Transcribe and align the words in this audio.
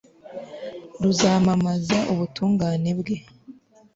ruzamamaza 1.01 1.97
ubutungane 2.13 2.89
bwe 2.99 3.15